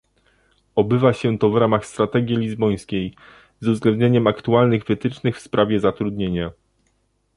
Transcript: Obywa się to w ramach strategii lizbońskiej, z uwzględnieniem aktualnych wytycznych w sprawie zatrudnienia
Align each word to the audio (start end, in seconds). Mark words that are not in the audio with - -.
Obywa 0.75 1.13
się 1.13 1.37
to 1.37 1.49
w 1.49 1.57
ramach 1.57 1.85
strategii 1.85 2.37
lizbońskiej, 2.37 3.15
z 3.59 3.67
uwzględnieniem 3.67 4.27
aktualnych 4.27 4.85
wytycznych 4.85 5.37
w 5.37 5.41
sprawie 5.41 5.79
zatrudnienia 5.79 6.51